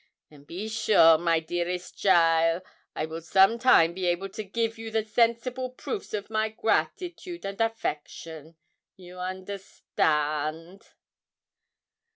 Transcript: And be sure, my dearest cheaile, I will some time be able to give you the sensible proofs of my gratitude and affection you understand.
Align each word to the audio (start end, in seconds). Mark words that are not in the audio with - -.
And 0.31 0.47
be 0.47 0.67
sure, 0.67 1.19
my 1.19 1.39
dearest 1.39 1.95
cheaile, 1.95 2.63
I 2.95 3.05
will 3.05 3.21
some 3.21 3.59
time 3.59 3.93
be 3.93 4.07
able 4.07 4.29
to 4.29 4.43
give 4.43 4.79
you 4.79 4.89
the 4.89 5.05
sensible 5.05 5.69
proofs 5.69 6.15
of 6.15 6.31
my 6.31 6.49
gratitude 6.49 7.45
and 7.45 7.61
affection 7.61 8.55
you 8.95 9.19
understand. 9.19 10.87